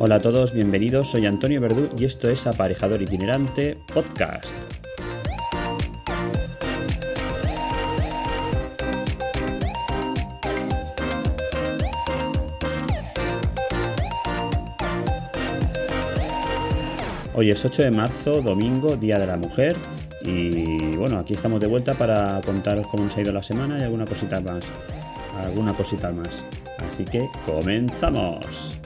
[0.00, 1.10] Hola a todos, bienvenidos.
[1.10, 4.56] Soy Antonio Verdú y esto es Aparejador Itinerante Podcast.
[17.38, 19.76] Hoy es 8 de marzo, domingo, Día de la Mujer.
[20.22, 23.82] Y bueno, aquí estamos de vuelta para contaros cómo nos ha ido la semana y
[23.82, 24.64] alguna cosita más.
[25.44, 26.44] Alguna cosita más.
[26.84, 28.80] Así que comenzamos.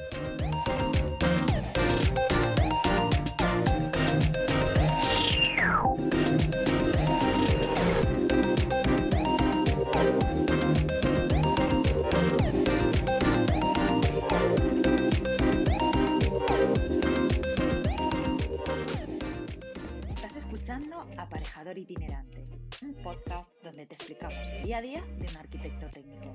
[24.80, 26.34] Día de técnico.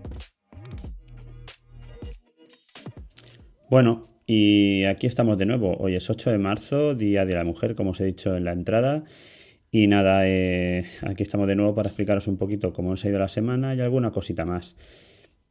[3.69, 5.75] Bueno, y aquí estamos de nuevo.
[5.77, 8.51] Hoy es 8 de marzo, Día de la Mujer, como os he dicho en la
[8.51, 9.05] entrada.
[9.71, 13.19] Y nada, eh, aquí estamos de nuevo para explicaros un poquito cómo os ha ido
[13.19, 14.75] la semana y alguna cosita más.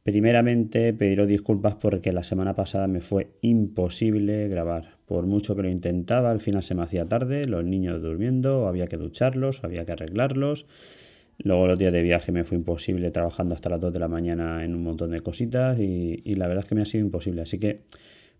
[0.03, 4.97] Primeramente, pediros disculpas porque la semana pasada me fue imposible grabar.
[5.05, 8.87] Por mucho que lo intentaba, al final se me hacía tarde, los niños durmiendo, había
[8.87, 10.65] que ducharlos, había que arreglarlos.
[11.39, 14.63] Luego los días de viaje me fue imposible trabajando hasta las 2 de la mañana
[14.63, 17.41] en un montón de cositas y, la verdad es que me ha sido imposible.
[17.41, 17.81] Así que,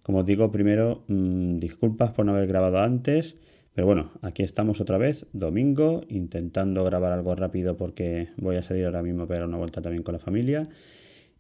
[0.01, 3.37] como os digo, primero mmm, disculpas por no haber grabado antes.
[3.73, 8.85] Pero bueno, aquí estamos otra vez, domingo, intentando grabar algo rápido porque voy a salir
[8.85, 10.67] ahora mismo a pegar una vuelta también con la familia.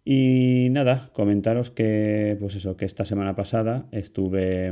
[0.05, 4.71] Y nada, comentaros que, pues eso, que esta semana pasada estuve,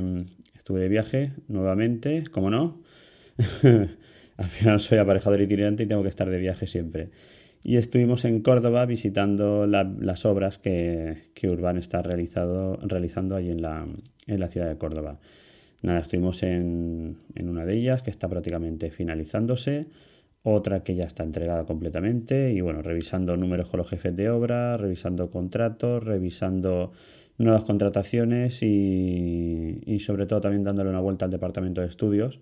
[0.55, 2.81] estuve de viaje nuevamente, como no.
[4.37, 7.09] Al final soy aparejador itinerante y tengo que estar de viaje siempre.
[7.63, 13.49] Y estuvimos en Córdoba visitando la, las obras que, que Urban está realizado, realizando ahí
[13.49, 13.87] en la,
[14.27, 15.19] en la ciudad de Córdoba.
[15.81, 19.87] Nada, estuvimos en, en una de ellas que está prácticamente finalizándose
[20.43, 24.77] otra que ya está entregada completamente y bueno, revisando números con los jefes de obra,
[24.77, 26.91] revisando contratos, revisando
[27.39, 32.39] nuevas contrataciones y, y sobre todo también dándole una vuelta al departamento de estudios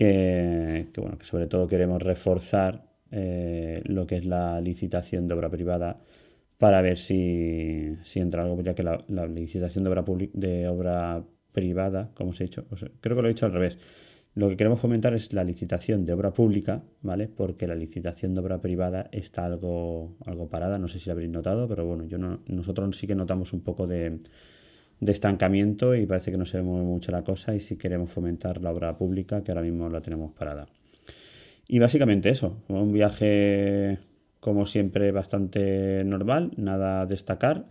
[0.00, 5.50] que, bueno, que sobre todo queremos reforzar eh, lo que es la licitación de obra
[5.50, 6.00] privada
[6.56, 11.22] para ver si, si entra algo, ya que la, la licitación de obra, de obra
[11.52, 12.66] privada, como os he dicho,
[13.02, 13.76] creo que lo he dicho al revés,
[14.34, 17.28] lo que queremos fomentar es la licitación de obra pública, ¿vale?
[17.28, 21.30] Porque la licitación de obra privada está algo, algo parada, no sé si lo habréis
[21.30, 24.18] notado, pero bueno, yo no, nosotros sí que notamos un poco de,
[25.00, 28.60] de, estancamiento y parece que no se mueve mucho la cosa y sí queremos fomentar
[28.60, 30.66] la obra pública, que ahora mismo la tenemos parada.
[31.68, 33.98] Y básicamente eso, un viaje
[34.40, 37.66] como siempre bastante normal, nada a destacar,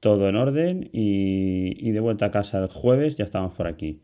[0.00, 4.00] todo en orden y, y de vuelta a casa el jueves ya estamos por aquí.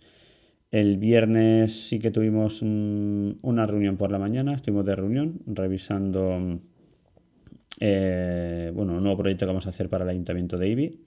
[0.71, 6.61] El viernes sí que tuvimos una reunión por la mañana, estuvimos de reunión revisando
[7.81, 11.01] eh, bueno, un nuevo proyecto que vamos a hacer para el Ayuntamiento de Ibi,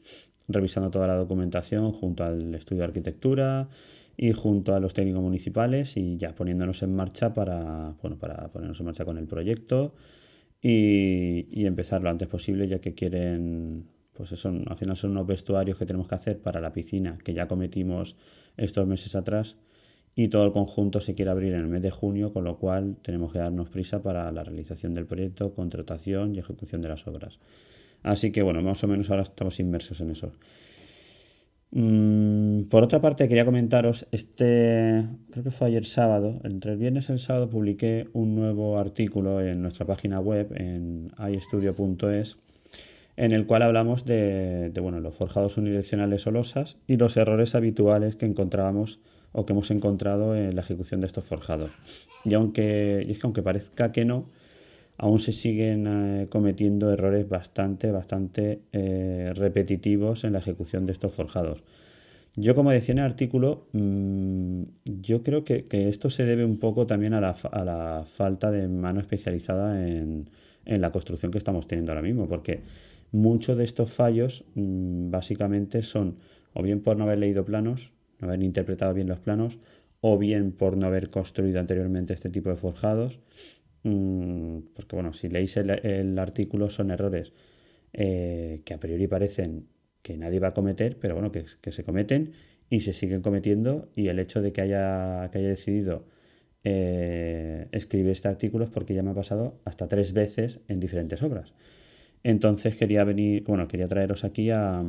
[0.47, 3.69] revisando toda la documentación junto al estudio de arquitectura
[4.15, 8.79] y junto a los técnicos municipales y ya poniéndonos en marcha para, bueno, para ponernos
[8.79, 9.93] en marcha con el proyecto
[10.61, 15.27] y, y empezar lo antes posible ya que quieren pues eso, al final son unos
[15.27, 18.15] vestuarios que tenemos que hacer para la piscina que ya cometimos
[18.57, 19.57] estos meses atrás
[20.17, 22.95] y todo el conjunto se quiere abrir en el mes de junio, con lo cual
[23.03, 27.37] tenemos que darnos prisa para la realización del proyecto, contratación y ejecución de las obras.
[28.01, 30.31] Así que bueno, más o menos ahora estamos inmersos en eso.
[31.69, 37.09] Mm, por otra parte, quería comentaros, este, creo que fue ayer sábado, entre el viernes
[37.09, 42.37] y el sábado publiqué un nuevo artículo en nuestra página web, en istudio.es,
[43.17, 47.53] en el cual hablamos de, de bueno, los forjados unidireccionales o losas y los errores
[47.53, 48.99] habituales que encontrábamos
[49.31, 51.71] o que hemos encontrado en la ejecución de estos forjados.
[52.25, 54.25] Y aunque, y es que aunque parezca que no,
[54.97, 61.13] aún se siguen eh, cometiendo errores bastante, bastante eh, repetitivos en la ejecución de estos
[61.13, 61.63] forjados.
[62.35, 66.57] Yo, como decía en el artículo, mmm, yo creo que, que, esto se debe un
[66.57, 70.29] poco también a la, a la falta de mano especializada en,
[70.65, 72.61] en, la construcción que estamos teniendo ahora mismo, porque
[73.11, 76.17] muchos de estos fallos mmm, básicamente son
[76.53, 79.59] o bien por no haber leído planos, no haber interpretado bien los planos,
[80.01, 83.19] o bien por no haber construido anteriormente este tipo de forjados,
[83.83, 87.33] mmm, porque bueno, si leéis el, artículo son errores
[87.93, 89.67] eh, que a priori parecen
[90.01, 92.33] que nadie va a cometer, pero bueno, que, se cometen
[92.69, 96.05] y se siguen cometiendo y el hecho de que haya, que haya decidido
[96.63, 101.21] eh, escribir este artículo es porque ya me ha pasado hasta tres veces en diferentes
[101.23, 101.53] obras.
[102.23, 104.83] Entonces quería venir, bueno, quería traeros aquí a,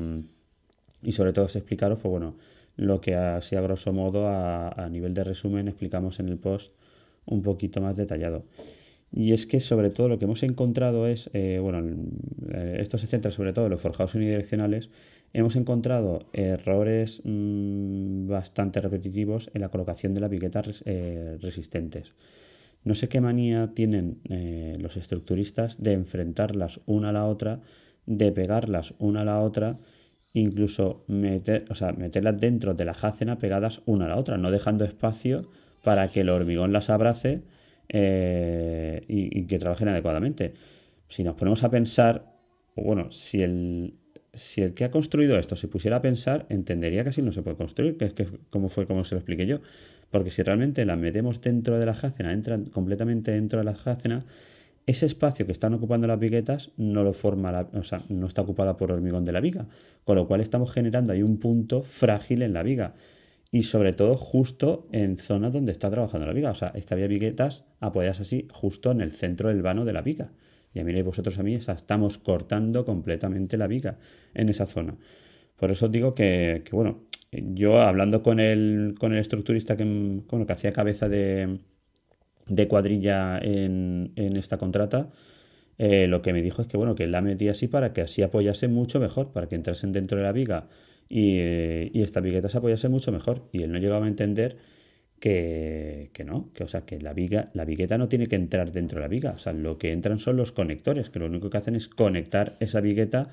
[1.03, 2.37] y sobre todo explicaros, pues bueno,
[2.79, 6.73] lo que así a grosso modo a, nivel de resumen explicamos en el post
[7.27, 8.45] un poquito más detallado.
[9.13, 11.83] Y es que sobre todo lo que hemos encontrado es, eh, bueno,
[12.53, 14.91] eh, esto se centra sobre todo en los forjados unidireccionales,
[15.33, 22.15] hemos encontrado errores mm, bastante repetitivos en la colocación de las viguetas eh, resistentes.
[22.85, 24.21] No sé qué manía tienen
[24.79, 27.61] los estructuristas de enfrentarlas una a la otra,
[28.07, 29.79] de pegarlas una a la otra,
[30.41, 34.51] incluso meter, o sea, meterlas dentro de la jácena pegadas una a la otra, no
[34.51, 35.49] dejando espacio
[35.83, 37.43] para que el hormigón las abrace
[37.89, 40.53] eh, y, que trabajen adecuadamente.
[41.09, 42.35] Si nos ponemos a pensar,
[42.77, 43.95] bueno, si el,
[44.33, 47.43] si el que ha construido esto se pusiera a pensar, entendería que así no se
[47.43, 49.61] puede construir, que es que como fue como se lo expliqué yo.
[50.11, 54.25] Porque si realmente las metemos dentro de la jácena, entran completamente dentro de la jácena,
[54.89, 58.41] ese espacio que están ocupando las viguetas no lo forma, la, o sea, no está
[58.41, 59.67] ocupada por hormigón de la viga,
[60.03, 62.95] con lo cual estamos generando ahí un punto frágil en la viga
[63.53, 66.51] y sobre todo justo en zonas donde está trabajando la viga.
[66.51, 69.93] O sea, es que había viguetas apoyadas así justo en el centro del vano de
[69.93, 70.33] la viga.
[70.73, 73.99] Y a mí y vosotros a mí, estamos cortando completamente la viga
[74.33, 74.97] en esa zona.
[75.57, 80.53] Por eso os digo que, bueno, yo hablando con el, con el estructurista que, que
[80.53, 81.59] hacía cabeza de,
[82.49, 85.11] de cuadrilla en, en esta contrata,
[85.79, 88.23] eh, lo que me dijo es que bueno, que la metía así para que así
[88.23, 90.67] apoyase mucho mejor, para que entrasen dentro de la viga
[91.09, 91.39] y,
[92.03, 93.43] esta vigueta se apoyase mucho mejor.
[93.53, 94.57] Y él no llegaba a entender
[95.21, 98.97] que, no, que o sea, que la viga, la vigueta no tiene que entrar dentro
[98.99, 99.31] de la viga.
[99.33, 102.57] O sea, lo que entran son los conectores, que lo único que hacen es conectar
[102.61, 103.29] esa vigueta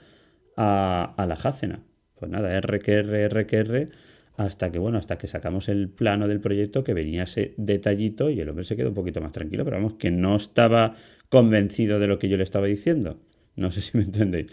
[0.58, 1.84] a, a la jácena.
[2.16, 3.90] Pues nada, RQR, RQR,
[4.38, 8.40] hasta que, bueno, hasta que sacamos el plano del proyecto que venía ese detallito y
[8.40, 10.96] el hombre se quedó un poquito más tranquilo, pero vamos, que no estaba
[11.30, 13.20] convencido de lo que yo le estaba diciendo.
[13.56, 14.48] No sé si me entendéis.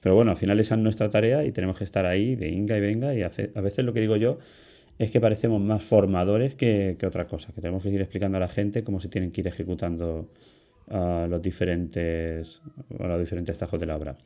[0.00, 2.60] Pero bueno, al final esa es nuestra tarea y tenemos que estar ahí de y
[2.64, 3.28] venga y a
[3.60, 4.38] veces lo que digo yo
[4.98, 8.48] es que parecemos más formadores que, otra cosa, que tenemos que ir explicando a la
[8.48, 10.30] gente cómo se tienen que ir ejecutando
[10.88, 12.60] los diferentes,
[12.98, 14.16] los diferentes tajos de la obra.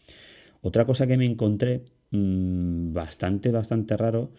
[0.63, 1.83] Otra cosa que me encontré
[2.13, 4.31] mm, bastante, bastante raro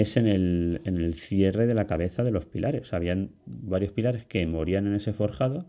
[0.00, 2.92] es en el, en el, cierre de la cabeza de los pilares.
[2.92, 5.66] habían varios pilares que morían en ese forjado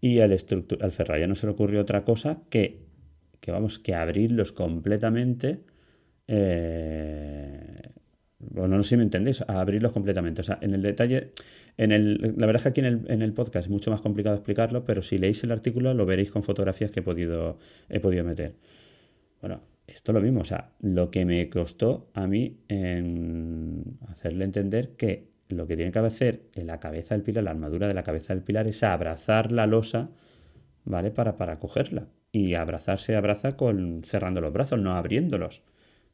[0.00, 2.90] y al, al Ferrari no se le ocurrió otra cosa que
[3.40, 5.60] que vamos, que abrirlos completamente.
[6.28, 7.82] Eh,
[8.38, 10.40] bueno, no sé si me entendéis, a abrirlos completamente.
[10.42, 11.32] O sea, en el detalle,
[11.76, 14.00] en el, la verdad es que aquí en el, en el, podcast es mucho más
[14.00, 17.58] complicado explicarlo, pero si leéis el artículo lo veréis con fotografías que he podido,
[17.88, 18.54] he podido meter.
[19.40, 19.62] Bueno,
[19.94, 24.96] esto es lo mismo, o sea, lo que me costó a mí en hacerle entender
[24.96, 28.02] que lo que tiene que hacer en la cabeza del pilar, la armadura de la
[28.02, 30.10] cabeza del pilar, es abrazar la losa,
[30.84, 31.10] ¿vale?
[31.10, 35.62] Para, para cogerla y abrazarse abraza con cerrando los brazos, no abriéndolos.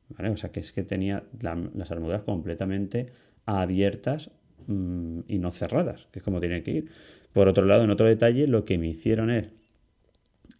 [0.09, 0.31] ¿vale?
[0.31, 3.13] O sea que es que tenía las armaduras completamente
[3.45, 4.31] abiertas
[4.67, 6.91] mm, y no cerradas, que es como tiene que ir.
[7.33, 9.51] Por otro lado, en otro detalle, lo que me hicieron es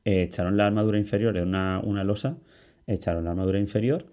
[0.05, 2.39] eh, echaron la armadura inferior en una, una, losa,
[2.87, 4.07] echaron la armadura inferior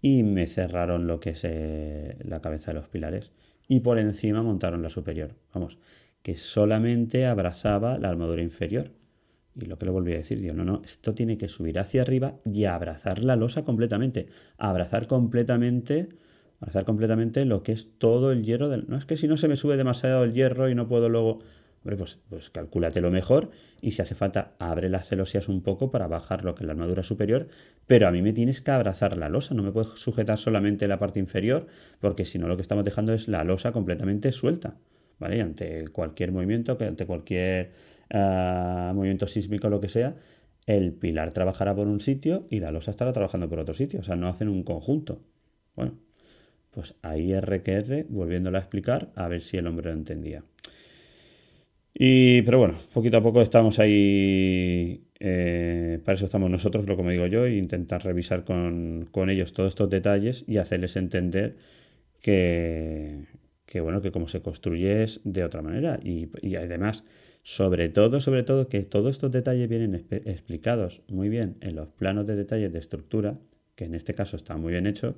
[0.00, 3.32] y me cerraron lo que es eh, la cabeza de los pilares.
[3.68, 5.34] Y por encima montaron la superior.
[5.54, 5.78] Vamos,
[6.22, 8.90] que solamente abrazaba la armadura inferior
[9.56, 12.02] y lo que le volví a decir, digo, no, no, esto tiene que subir hacia
[12.02, 14.26] arriba y abrazar la losa completamente.
[14.58, 16.08] Abrazar completamente,
[16.60, 18.86] abrazar completamente lo que es todo el hierro del.
[18.88, 21.38] No es que si no se me sube demasiado el hierro y no puedo luego.
[21.84, 22.50] Hombre, pues, pues
[23.02, 23.50] lo mejor
[23.82, 26.72] y si hace falta, abre las celosías un poco para bajar lo que es la
[26.72, 27.48] armadura superior,
[27.86, 30.98] pero a mí me tienes que abrazar la losa, no me puedes sujetar solamente la
[30.98, 31.66] parte inferior,
[32.00, 34.78] porque si no lo que estamos dejando es la losa completamente suelta,
[35.18, 35.42] ¿vale?
[35.42, 37.72] ante cualquier movimiento, ante cualquier
[38.94, 40.16] movimiento sísmico lo que sea,
[40.66, 44.00] el pilar trabajará por un sitio y la losa estará trabajando por otro sitio.
[44.00, 45.20] O sea, no hacen un conjunto.
[45.76, 45.98] Bueno,
[46.70, 50.44] pues ahí RQR, volviéndolo a explicar, a ver si el hombre lo entendía.
[51.96, 57.10] Y, pero bueno, poquito a poco estamos ahí, eh, para eso estamos nosotros, lo como
[57.10, 61.56] digo yo, e intentar revisar con, ellos todos estos detalles y hacerles entender
[62.20, 63.26] que,
[63.64, 66.00] que, bueno, que como se construye es de otra manera.
[66.02, 67.04] Y, y además,
[67.44, 72.26] sobre todo, sobre todo, que todos estos detalles vienen explicados muy bien en los planos
[72.26, 73.38] de detalles de estructura,
[73.76, 75.14] que en este caso está muy bien hecho,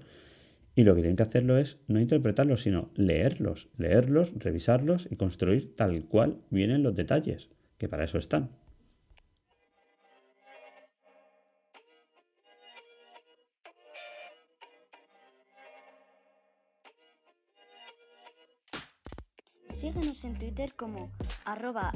[0.79, 5.75] y lo que tienen que hacerlo es no interpretarlos, sino leerlos, leerlos, revisarlos y construir
[5.75, 8.51] tal cual vienen los detalles, que para eso están.
[19.81, 21.11] Síguenos en Twitter como
[21.47, 21.91] arroba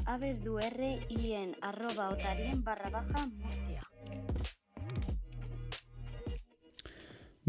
[1.10, 3.80] y en arroba otarien barra baja Murcia.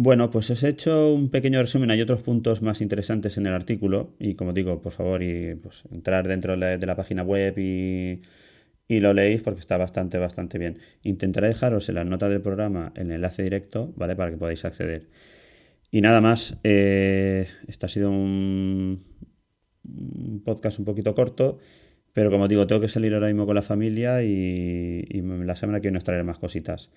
[0.04, 1.92] Bueno, pues os he hecho un pequeño resumen.
[1.92, 4.16] Hay otros puntos más interesantes en el artículo.
[4.18, 8.24] Y como digo, por favor, y, pues, entrar dentro de la página web y,
[8.88, 10.80] y lo leéis porque está bastante, bastante bien.
[11.04, 14.16] Intentaré dejaros en las notas del programa el enlace directo, ¿vale?
[14.16, 15.08] Para que podáis acceder.
[15.92, 19.04] Y nada más, eh, este ha sido un,
[20.44, 21.60] podcast un poquito corto,
[22.12, 25.90] pero como digo, tengo que salir ahora mismo con la familia y, la semana que
[25.90, 26.90] viene os traeré más cositas.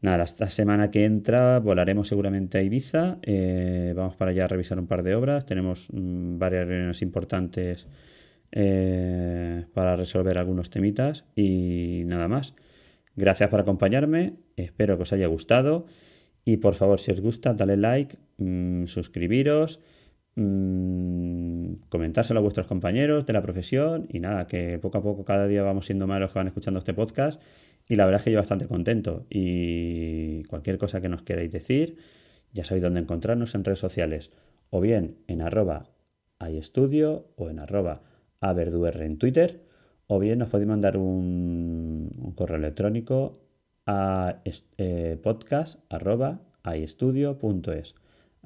[0.00, 4.78] Nada, esta semana que entra volaremos seguramente a Ibiza, eh, vamos para allá a revisar
[4.78, 7.88] un par de obras, tenemos mm, varias reuniones importantes
[8.52, 12.54] eh, para resolver algunos temitas y nada más.
[13.16, 15.86] Gracias por acompañarme, espero que os haya gustado.
[16.44, 19.80] Y por favor, si os gusta, dale like, mmm, suscribiros,
[20.36, 25.48] mmm, comentárselo a vuestros compañeros de la profesión y nada, que poco a poco cada
[25.48, 27.42] día vamos siendo más los que van escuchando este podcast
[27.88, 31.96] y la verdad es que yo bastante contento y cualquier cosa que nos queráis decir,
[32.52, 34.30] ya sabéis dónde encontrarnos en redes sociales
[34.70, 35.90] o bien en arroba
[36.40, 38.02] estudio o en arroba
[38.40, 39.62] averdur en Twitter
[40.06, 43.40] o bien nos podéis mandar un, correo electrónico
[43.86, 45.18] a eh.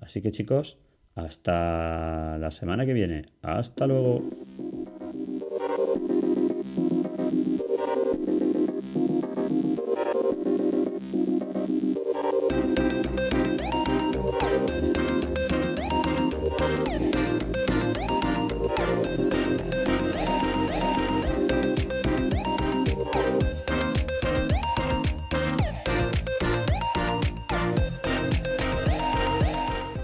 [0.00, 0.78] Así que chicos,
[1.14, 3.26] hasta la semana que viene.
[3.42, 4.22] Hasta luego.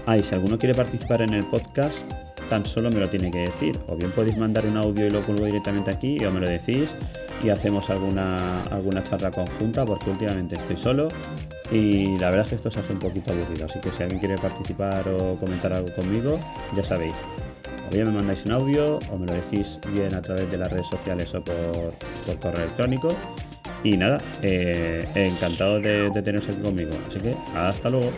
[0.09, 1.99] Ah, y si alguno quiere participar en el podcast,
[2.49, 3.77] tan solo me lo tiene que decir.
[3.85, 6.89] O bien podéis mandar un audio y lo cuelgo directamente aquí, o me lo decís
[7.43, 11.09] y hacemos alguna, alguna charla conjunta, porque últimamente estoy solo
[11.71, 13.67] y la verdad es que esto se hace un poquito aburrido.
[13.67, 16.39] Así que si alguien quiere participar o comentar algo conmigo,
[16.75, 17.13] ya sabéis.
[17.87, 20.71] O bien me mandáis un audio o me lo decís bien a través de las
[20.71, 23.15] redes sociales o por, correo electrónico.
[23.83, 26.93] Y nada, eh, encantado de, de teneros aquí conmigo.
[27.07, 28.11] Así que hasta luego.